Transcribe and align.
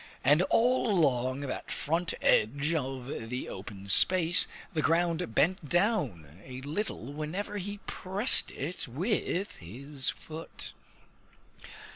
And 0.23 0.41
all 0.49 0.89
along 0.89 1.41
that 1.41 1.69
front 1.69 2.15
edge 2.23 2.73
of 2.73 3.05
the 3.29 3.47
open 3.47 3.87
space 3.87 4.47
the 4.73 4.81
ground 4.81 5.35
bent 5.35 5.69
down 5.69 6.41
a 6.43 6.61
little 6.61 7.13
wherever 7.13 7.59
he 7.59 7.77
pressed 7.85 8.49
it 8.53 8.87
with 8.87 9.57
his 9.57 10.09
foot. 10.09 10.73